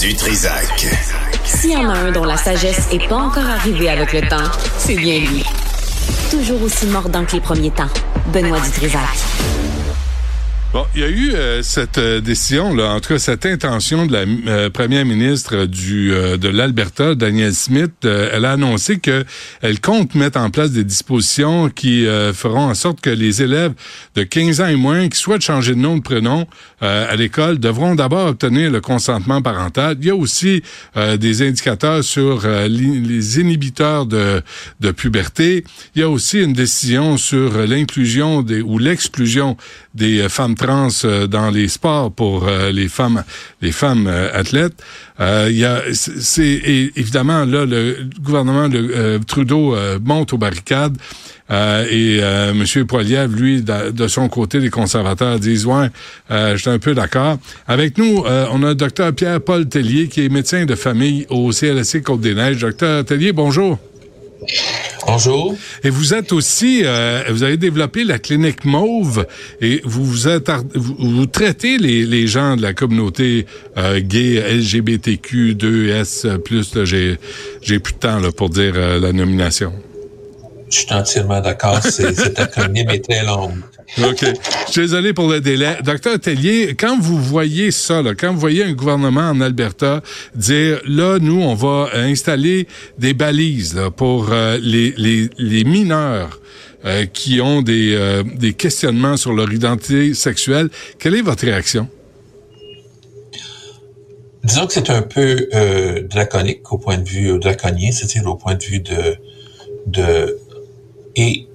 [0.00, 0.86] Du Trisac.
[1.44, 4.50] S'il y en a un dont la sagesse n'est pas encore arrivée avec le temps,
[4.76, 5.42] c'est bien lui.
[6.30, 7.88] Toujours aussi mordant que les premiers temps.
[8.26, 9.00] Benoît Dutrisac.
[10.72, 14.04] Bon, il y a eu euh, cette euh, décision, là, en tout cas cette intention
[14.04, 17.92] de la euh, première ministre du de l'Alberta, Danielle Smith.
[18.04, 19.24] elle a annoncé que
[19.62, 23.72] elle compte mettre en place des dispositions qui feront en sorte que les élèves
[24.14, 26.46] de 15 ans et moins qui souhaitent changer de nom de prénom
[26.80, 29.96] à l'école devront d'abord obtenir le consentement parental.
[30.00, 30.62] Il y a aussi
[30.94, 34.42] des indicateurs sur les inhibiteurs de,
[34.80, 35.64] de puberté.
[35.94, 39.56] Il y a aussi une décision sur l'inclusion des ou l'exclusion
[39.94, 43.22] des femmes trans euh, dans les sports pour euh, les femmes,
[43.62, 44.82] les femmes euh, athlètes.
[45.18, 46.60] Il y a, c'est
[46.94, 49.74] évidemment là le gouvernement de Trudeau
[50.04, 50.98] monte aux barricades.
[51.48, 52.84] et euh, M.
[52.84, 55.88] Poiliev, lui, de, son côté, les conservateurs disent ouais,
[56.30, 57.38] euh, je un peu d'accord.
[57.66, 62.58] Avec nous, on a docteur Pierre-Paul Tellier, qui est médecin de famille au CLSC Côte-des-Neiges.
[62.58, 63.78] Docteur Tellier, bonjour.
[65.06, 65.54] Bonjour.
[65.84, 69.26] Et vous êtes aussi, euh, vous avez développé la clinique Mauve
[69.60, 70.18] et vous vous,
[70.74, 76.38] vous, traitez les, les, gens de la communauté euh, gay, LGBTQ, 2S+.
[76.38, 76.84] Plus.
[76.84, 77.18] J'ai
[77.62, 79.72] j'ai plus de temps là, pour dire euh, la nomination.
[80.70, 81.82] Je suis entièrement d'accord.
[81.82, 83.52] Cet acronyme est très long.
[83.98, 84.24] OK.
[84.66, 85.78] Je suis désolé pour le délai.
[85.82, 90.02] Docteur Tellier, quand vous voyez ça, quand vous voyez un gouvernement en Alberta
[90.34, 92.66] dire, là, nous, on va installer
[92.98, 94.94] des balises pour euh, les,
[95.38, 96.40] les, mineurs
[96.84, 101.88] euh, qui ont des, euh, des questionnements sur leur identité sexuelle, quelle est votre réaction?
[104.44, 105.48] Disons que c'est un peu
[106.08, 109.16] draconique au point de vue draconien, c'est-à-dire au point de vue de,
[109.86, 110.38] de
[111.16, 111.48] et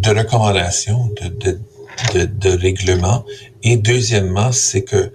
[0.00, 1.58] de recommandations, de,
[2.14, 3.24] de, de, règlements.
[3.62, 5.12] Et deuxièmement, c'est que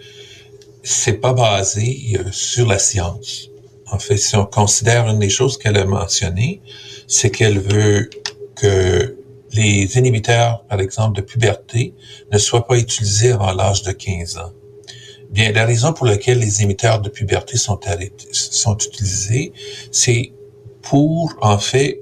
[0.83, 3.49] c'est pas basé euh, sur la science.
[3.91, 6.61] En fait, si on considère une des choses qu'elle a mentionnées,
[7.07, 8.09] c'est qu'elle veut
[8.55, 9.17] que
[9.53, 11.93] les inhibiteurs, par exemple, de puberté,
[12.31, 14.51] ne soient pas utilisés avant l'âge de 15 ans.
[15.29, 19.53] Bien, la raison pour laquelle les inhibiteurs de puberté sont, arrêtés, sont utilisés,
[19.91, 20.33] c'est
[20.81, 22.01] pour, en fait,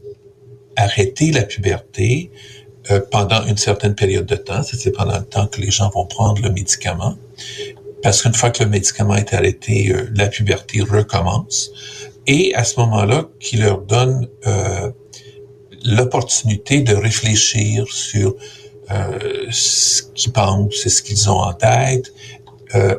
[0.75, 2.31] arrêter la puberté,
[2.91, 6.05] euh, pendant une certaine période de temps, c'est pendant le temps que les gens vont
[6.05, 7.15] prendre le médicament,
[8.01, 11.71] parce qu'une fois que le médicament est arrêté, euh, la puberté recommence,
[12.27, 14.91] et à ce moment-là, qui leur donne euh,
[15.85, 18.35] l'opportunité de réfléchir sur
[19.49, 22.13] ce qu'ils pensent et ce qu'ils ont en tête,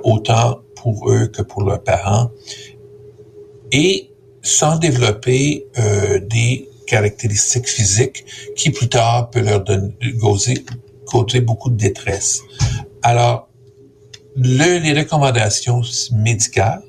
[0.02, 2.30] autant pour eux que pour leurs parents,
[3.70, 4.10] et
[4.42, 5.66] sans développer
[6.22, 8.24] des caractéristiques physiques
[8.56, 12.42] qui plus tard peut leur donner, causer, beaucoup de détresse.
[13.02, 13.48] Alors,
[14.36, 16.82] le, les recommandations médicales,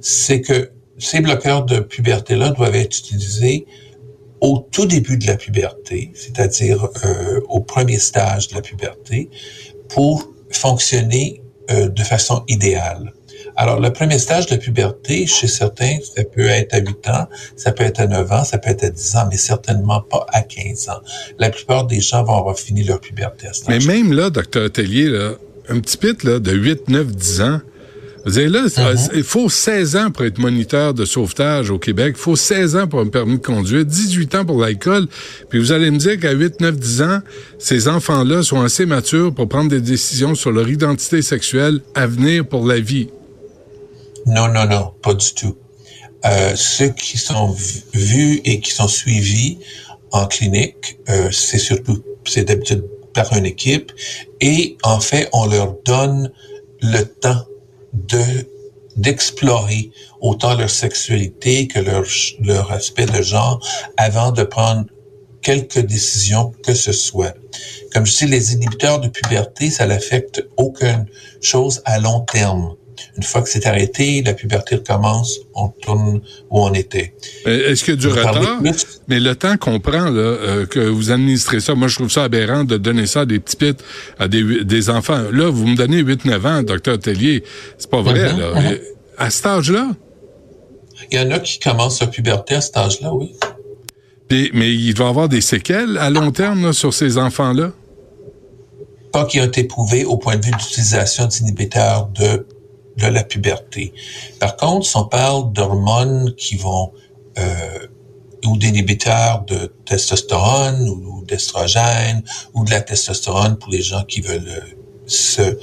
[0.00, 3.66] c'est que ces bloqueurs de puberté-là doivent être utilisés
[4.40, 9.30] au tout début de la puberté, c'est-à-dire euh, au premier stage de la puberté,
[9.88, 13.12] pour fonctionner euh, de façon idéale.
[13.56, 17.72] Alors, le premier stage de puberté, chez certains, ça peut être à 8 ans, ça
[17.72, 20.42] peut être à 9 ans, ça peut être à 10 ans, mais certainement pas à
[20.42, 21.00] 15 ans.
[21.38, 24.70] La plupart des gens vont avoir fini leur puberté à ce Mais même là, docteur
[24.70, 25.32] Tellier, là,
[25.68, 27.60] un petit pit là, de 8, 9, 10 ans,
[28.26, 29.10] vous là, mm-hmm.
[29.14, 32.14] il faut 16 ans pour être moniteur de sauvetage au Québec.
[32.16, 35.06] Il faut 16 ans pour un permis de conduire, 18 ans pour l'alcool.
[35.50, 37.18] Puis vous allez me dire qu'à 8, 9, 10 ans,
[37.58, 42.46] ces enfants-là sont assez matures pour prendre des décisions sur leur identité sexuelle à venir
[42.46, 43.10] pour la vie.
[44.26, 45.56] Non, non, non, pas du tout.
[46.24, 47.54] Euh, ceux qui sont
[47.92, 49.58] vus et qui sont suivis
[50.12, 53.92] en clinique, euh, c'est surtout, c'est d'habitude par une équipe,
[54.40, 56.32] et en fait, on leur donne
[56.80, 57.44] le temps
[57.92, 58.22] de
[58.96, 59.90] d'explorer
[60.20, 62.04] autant leur sexualité que leur
[62.40, 63.58] leur aspect de genre
[63.96, 64.84] avant de prendre
[65.42, 67.34] quelque décision que ce soit.
[67.92, 71.06] Comme je dis, les inhibiteurs de puberté, ça n'affecte aucune
[71.42, 72.74] chose à long terme.
[73.16, 76.20] Une fois que c'est arrêté, la puberté recommence, on tourne
[76.50, 77.14] où on était.
[77.46, 78.60] Est-ce qu'il y a du retard?
[79.08, 82.24] Mais le temps qu'on prend, là, euh, que vous administrez ça, moi je trouve ça
[82.24, 83.76] aberrant de donner ça à des petits pits,
[84.18, 85.22] à des, des enfants.
[85.32, 87.44] Là, vous me donnez 8-9 ans, docteur Tellier.
[87.78, 88.60] C'est pas vrai, mm-hmm, là.
[88.60, 88.80] Mm-hmm.
[89.18, 89.90] À cet âge-là?
[91.10, 93.34] Il y en a qui commencent la puberté à cet âge-là, oui.
[94.30, 97.72] mais il va y avoir des séquelles à long terme là, sur ces enfants-là?
[99.12, 102.46] Pas qui ont été prouvés au point de vue d'utilisation d'inhibiteurs de
[102.96, 103.92] de la puberté.
[104.40, 106.92] Par contre, si on parle d'hormones qui vont
[107.38, 107.86] euh,
[108.46, 114.48] ou d'inhibiteurs de testostérone ou, d'estrogène ou de la testostérone pour les gens qui veulent
[114.48, 114.60] euh,
[115.06, 115.58] se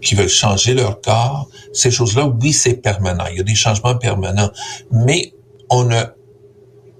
[0.00, 3.26] qui veulent changer leur corps, ces choses-là, oui, c'est permanent.
[3.30, 4.50] Il y a des changements permanents,
[4.90, 5.34] mais
[5.68, 6.00] on ne,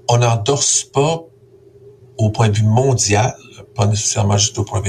[0.08, 1.24] on n'endorse pas
[2.18, 3.34] au point de vue mondial,
[3.80, 4.82] pas nécessairement juste au point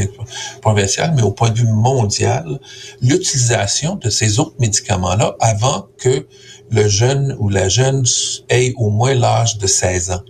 [0.62, 2.60] provincial, mais au point de vue mondial,
[3.02, 6.28] l'utilisation de ces autres médicaments-là avant que
[6.70, 8.04] le jeune ou la jeune
[8.50, 10.24] ait au moins l'âge de 16 ans.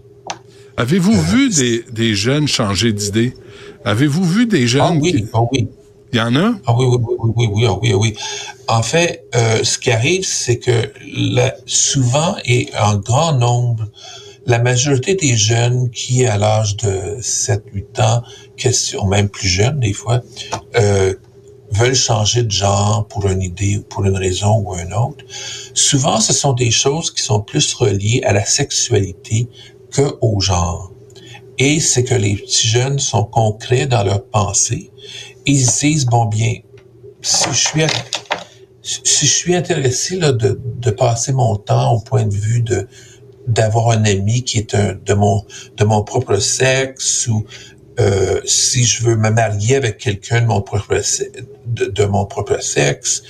[0.78, 3.34] Avez-vous euh, vu des, des jeunes changer d'idée?
[3.84, 4.84] Avez-vous vu des jeunes...
[4.86, 5.68] Ah oui, ah oui.
[6.14, 6.54] Il y en a?
[6.68, 8.14] Ah oui, oui, oui, oui, oui, oui, oui.
[8.68, 10.92] En fait, euh, ce qui arrive, c'est que
[11.66, 13.86] souvent et en grand nombre,
[14.46, 18.24] la majorité des jeunes qui, à l'âge de 7-8 ans,
[18.62, 20.22] question, même plus jeunes des fois,
[20.76, 21.14] euh,
[21.72, 25.24] veulent changer de genre pour une idée, pour une raison ou une autre,
[25.74, 29.48] souvent ce sont des choses qui sont plus reliées à la sexualité
[29.92, 30.92] que au genre.
[31.58, 34.92] Et c'est que les petits jeunes sont concrets dans leurs pensées
[35.46, 36.56] ils se disent, bon bien,
[37.22, 37.82] si je suis,
[38.82, 42.88] si je suis intéressé là, de, de passer mon temps au point de vue de
[43.48, 45.44] d'avoir un ami qui est un, de mon
[45.76, 47.44] de mon propre sexe ou
[48.00, 50.96] euh, si je veux me marier avec quelqu'un de mon propre
[51.66, 53.24] de, de mon propre sexe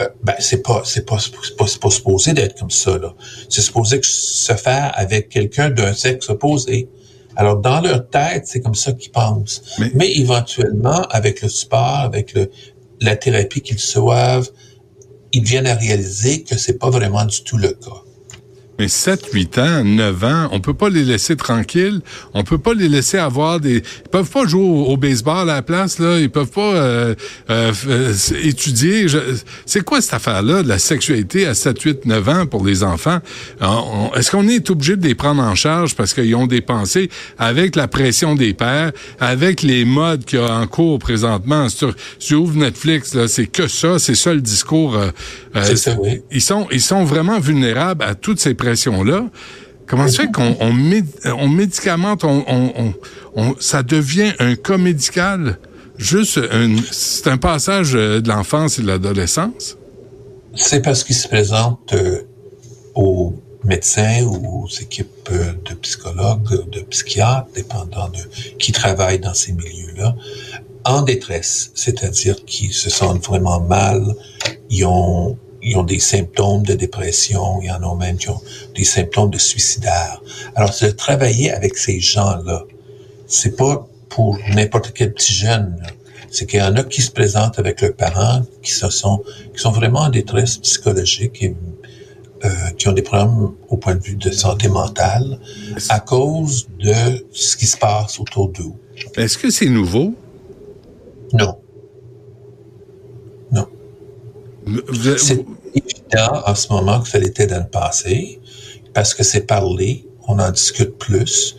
[0.00, 3.14] euh, ben c'est pas c'est pas c'est pas, pas, supposé d'être comme ça là
[3.48, 6.88] c'est supposé que se faire avec quelqu'un d'un sexe opposé
[7.38, 9.62] alors, dans leur tête, c'est comme ça qu'ils pensent.
[9.94, 12.50] Mais, éventuellement, avec le sport, avec le,
[13.00, 14.50] la thérapie qu'ils reçoivent,
[15.32, 18.02] ils viennent à réaliser que c'est pas vraiment du tout le cas.
[18.78, 22.00] Mais 7, 8 ans, 9 ans, on peut pas les laisser tranquilles.
[22.32, 23.78] On peut pas les laisser avoir des...
[23.78, 26.20] Ils peuvent pas jouer au, baseball à la place, là.
[26.20, 27.14] Ils peuvent pas euh,
[27.50, 29.06] euh, euh étudier.
[29.66, 33.18] C'est quoi cette affaire-là de la sexualité à 7, 8, 9 ans pour les enfants?
[34.14, 37.74] Est-ce qu'on est obligé de les prendre en charge parce qu'ils ont des pensées avec
[37.74, 41.68] la pression des pères, avec les modes qu'il y a en cours présentement?
[41.68, 44.96] Sur, sur ouvre Netflix, là, c'est que ça, c'est ça le discours.
[44.96, 45.10] Euh,
[45.62, 46.22] c'est ça, oui.
[46.30, 48.67] Ils sont, ils sont vraiment vulnérables à toutes ces pressions
[49.04, 49.24] là
[49.88, 52.24] comment ça fait qu'on on, médicamente,
[53.58, 55.58] ça devient un cas médical?
[55.96, 56.40] Juste,
[56.92, 59.76] c'est un passage euh, de l'enfance et de l'adolescence?
[60.54, 62.22] C'est parce qu'il se présente euh,
[62.94, 63.34] aux
[63.64, 68.18] médecins ou aux équipes euh, de psychologues, de psychiatres, dépendant de
[68.58, 70.14] qui travaillent dans ces milieux-là,
[70.84, 74.14] en détresse, c'est-à-dire qu'ils se sentent vraiment mal,
[74.70, 75.36] ils ont
[75.68, 78.40] ils ont des symptômes de dépression, il y en a même qui ont
[78.74, 80.22] des symptômes de suicidaire.
[80.54, 82.64] Alors, de travailler avec ces gens-là.
[83.26, 85.76] C'est pas pour n'importe quel petit jeune.
[86.30, 89.22] C'est qu'il y en a qui se présentent avec leurs parents, qui se sont,
[89.54, 91.54] qui sont vraiment en détresse psychologique et
[92.44, 92.48] euh,
[92.78, 95.38] qui ont des problèmes au point de vue de santé mentale
[95.88, 98.72] à cause de ce qui se passe autour d'eux.
[99.16, 100.14] Est-ce que c'est nouveau?
[101.32, 101.58] Non.
[105.16, 105.44] C'est
[105.74, 108.40] évident en ce moment que ça l'était dans le passé,
[108.94, 111.56] parce que c'est parlé, on en discute plus.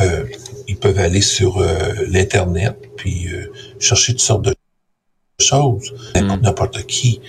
[0.00, 0.24] Euh,
[0.68, 4.54] ils peuvent aller sur euh, l'Internet, puis euh, chercher toutes sortes de
[5.40, 6.40] choses, mm.
[6.42, 7.20] n'importe qui.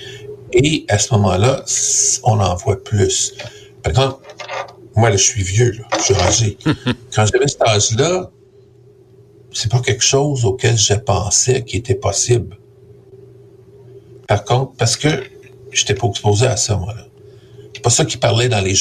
[0.53, 1.65] Et à ce moment-là,
[2.23, 3.33] on en voit plus.
[3.81, 4.25] Par exemple,
[4.95, 6.57] moi, là, je suis vieux, là, je suis âgé.
[7.15, 8.29] Quand j'avais cet âge-là,
[9.51, 12.57] c'est pas quelque chose auquel je pensais qui était possible.
[14.27, 15.09] Par contre, parce que
[15.71, 17.05] j'étais pas exposé à ça, moi, là.
[17.75, 18.75] C'est pas ça qui parlait dans les,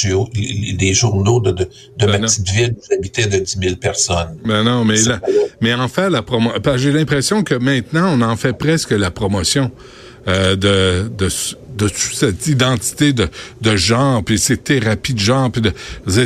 [0.78, 4.38] les journaux de, de, de ma ben petite ville où j'habitais de 10 000 personnes.
[4.44, 5.18] Ben non, mais là,
[5.62, 9.70] mais en fait, la promo, j'ai l'impression que maintenant, on en fait presque la promotion.
[10.28, 11.28] Euh, de, de,
[11.76, 13.28] de cette identité de,
[13.60, 15.72] de genre, puis ces thérapies de genre, puis de,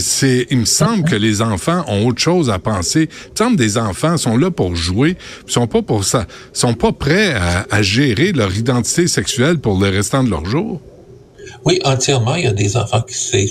[0.01, 3.09] c'est, il me semble que les enfants ont autre chose à penser.
[3.11, 6.93] Il me semble des enfants sont là pour jouer, sont pas pour ça, sont pas
[6.93, 10.81] prêts à, à gérer leur identité sexuelle pour le restant de leur jour.
[11.65, 12.35] Oui, entièrement.
[12.37, 13.51] Il y a des enfants qui c'est,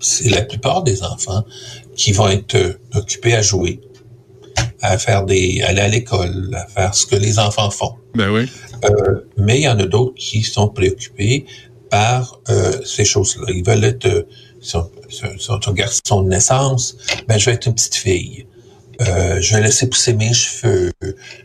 [0.00, 1.44] c'est la plupart des enfants
[1.96, 3.80] qui vont être euh, occupés à jouer,
[4.82, 7.94] à faire des, aller à l'école, à faire ce que les enfants font.
[8.14, 8.50] Ben oui.
[8.84, 11.46] Euh, mais il y en a d'autres qui sont préoccupés
[11.88, 13.46] par euh, ces choses-là.
[13.48, 14.22] Ils veulent être, euh,
[14.60, 16.96] si on, garçon de naissance,
[17.28, 18.46] ben je vais être une petite fille.
[19.00, 20.92] Euh, je vais laisser pousser mes cheveux.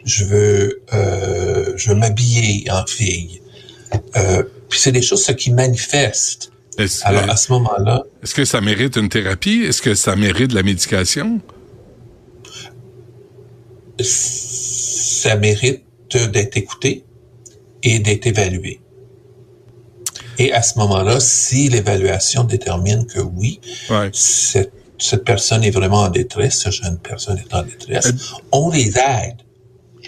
[0.06, 3.42] Je veux, euh, je veux m'habiller en fille.
[4.16, 6.52] Euh, puis c'est des choses ce qui manifestent.
[7.04, 9.64] Alors à ce moment-là, est-ce que ça mérite une thérapie?
[9.68, 11.42] Est-ce que ça mérite de la médication?
[14.00, 15.84] Ça mérite
[16.32, 17.04] d'être écouté
[17.84, 18.80] et d'être évalué.
[20.40, 23.60] Et à ce moment-là, si l'évaluation détermine que oui,
[24.14, 28.14] cette, cette, personne est vraiment en détresse, cette jeune personne est en détresse,
[28.52, 29.47] on les aide.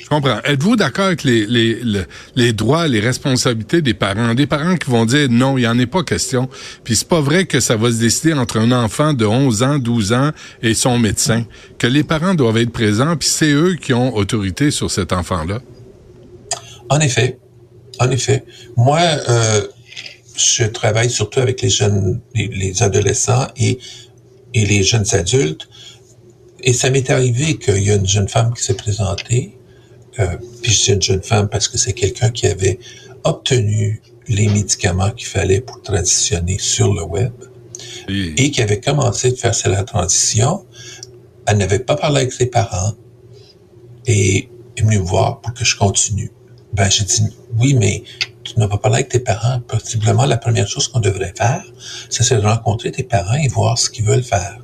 [0.10, 0.40] Je comprends.
[0.44, 1.80] Êtes-vous d'accord avec les, les,
[2.36, 4.34] les, droits, les responsabilités des parents?
[4.34, 6.50] Des parents qui vont dire non, il n'y en est pas question.
[6.84, 9.78] Puis c'est pas vrai que ça va se décider entre un enfant de 11 ans,
[9.78, 10.32] 12 ans
[10.64, 11.46] et son médecin.
[11.78, 15.60] Que les parents doivent être présents, puis c'est eux qui ont autorité sur cet enfant-là.
[16.90, 17.38] En effet.
[18.00, 18.46] En effet.
[18.78, 19.62] Moi, euh,
[20.36, 23.78] je travaille surtout avec les jeunes, les, adolescents et,
[24.56, 25.70] et les jeunes adultes.
[26.64, 29.59] Et ça m'est arrivé qu'il y a une jeune femme qui s'est présentée,
[30.62, 32.80] puis c'est une jeune femme parce que c'est quelqu'un qui avait
[33.24, 37.34] obtenu les médicaments qu'il fallait pour transitionner sur le web
[38.08, 40.66] et qui avait commencé de faire la transition.
[41.46, 42.94] Elle n'avait pas parlé avec ses parents
[44.06, 46.32] et est venue me voir pour que je continue.
[46.74, 47.24] Ben, j'ai dit,
[47.58, 48.04] oui, mais
[48.54, 49.60] tu n'as pas parlé avec tes parents.
[49.68, 51.64] Possiblement, la première chose qu'on devrait faire,
[52.10, 54.58] c'est de rencontrer tes parents et voir ce qu'ils veulent faire.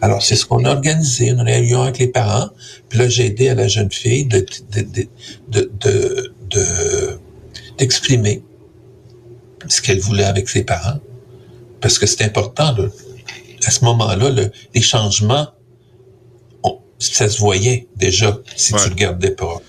[0.00, 2.48] Alors, c'est ce qu'on a organisé, une réunion avec les parents.
[2.88, 4.46] Puis là, j'ai aidé à la jeune fille de,
[5.48, 5.68] de,
[6.50, 7.18] de,
[7.78, 8.42] d'exprimer
[9.68, 11.00] ce qu'elle voulait avec ses parents.
[11.80, 12.74] Parce que c'est important,
[13.66, 14.30] à ce moment-là,
[14.74, 15.48] les changements,
[16.98, 19.60] ça se voyait déjà si tu regardais pas.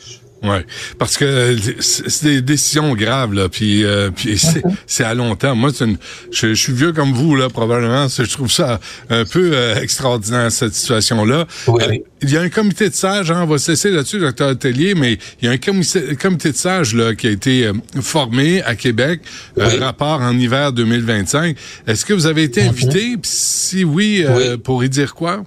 [0.44, 0.58] Oui,
[1.00, 4.39] parce que c'est des décisions graves là, puis euh, puis
[4.88, 5.60] c'est à long terme.
[5.60, 5.98] Moi, une,
[6.32, 8.08] je, suis vieux comme vous là, probablement.
[8.08, 11.46] Je trouve ça un peu euh, extraordinaire cette situation-là.
[11.68, 11.84] Oui.
[11.84, 14.94] Euh, il y a un comité de sages, hein, on va cesser là-dessus, docteur Atelier,
[14.96, 18.75] mais il y a un comité, comité de sages là qui a été formé à
[18.75, 19.22] Québec,
[19.58, 19.77] oui.
[19.77, 21.56] rapport en hiver 2025.
[21.88, 22.70] Est-ce que vous avez été mm-hmm.
[22.70, 23.15] invité?
[23.24, 25.44] Si oui, oui, pour y dire quoi?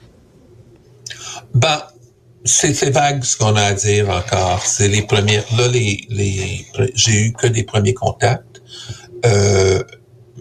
[1.55, 1.93] Bah
[2.45, 4.65] c'est vague ce qu'on a à dire encore.
[4.65, 5.45] C'est les premières.
[5.57, 8.63] Là, les, les j'ai eu que des premiers contacts.
[9.27, 9.83] Euh,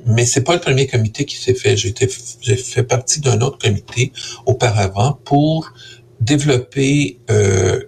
[0.05, 1.75] mais c'est pas le premier comité qui s'est fait.
[1.75, 4.13] J'ai fait partie d'un autre comité
[4.45, 5.73] auparavant pour
[6.21, 7.83] développer euh,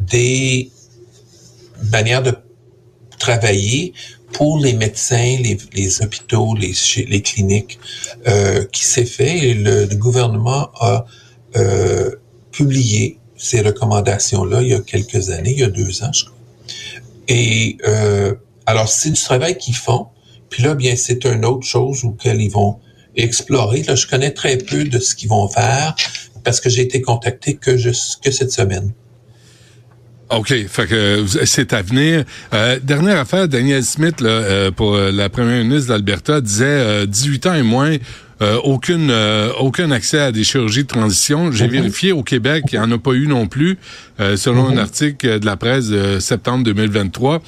[0.00, 0.70] des
[1.92, 2.34] manières de
[3.18, 3.92] travailler
[4.32, 6.74] pour les médecins, les, les hôpitaux, les,
[7.08, 7.78] les cliniques,
[8.26, 11.06] euh, qui s'est fait et le, le gouvernement a
[11.56, 12.10] euh,
[12.50, 16.36] publié ces recommandations-là il y a quelques années, il y a deux ans, je crois.
[17.28, 18.34] Et euh,
[18.64, 20.06] alors, c'est du travail qu'ils font.
[20.48, 22.78] Puis là, bien, c'est une autre chose auquel ils vont
[23.16, 23.82] explorer.
[23.82, 25.94] Là, je connais très peu de ce qu'ils vont faire
[26.42, 28.92] parce que j'ai été contacté que, cette semaine.
[30.30, 32.24] OK, fait que c'est à venir.
[32.54, 37.62] Euh, dernière affaire, Daniel Smith, euh, pour la première ministre d'Alberta, disait 18 ans et
[37.62, 37.96] moins,
[38.44, 41.50] euh, aucune, euh, aucun accès à des chirurgies de transition.
[41.50, 41.72] J'ai mhm.
[41.72, 43.78] vérifié au Québec, il n'y en a pas eu non plus,
[44.20, 44.78] euh, selon un mhm.
[44.78, 47.42] article de la presse de septembre 2023.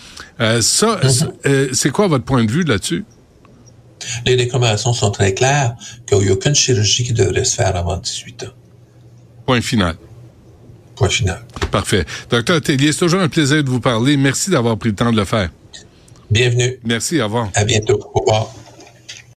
[0.60, 1.68] ça, mhm.
[1.72, 3.04] c'est quoi votre point de vue là-dessus?
[4.24, 5.74] Les recommandations sont très claires
[6.06, 8.46] qu'il n'y a aucune chirurgie qui devrait se faire avant 18 ans.
[9.44, 9.96] Point final.
[10.94, 11.40] Point final.
[11.70, 12.04] Parfait.
[12.30, 14.16] Docteur Tellier, c'est toujours un plaisir de vous parler.
[14.16, 15.50] Merci d'avoir pris le temps de le faire.
[16.30, 16.78] Bienvenue.
[16.84, 17.50] Merci, au revoir.
[17.54, 18.00] À bientôt.
[18.14, 18.54] Au revoir.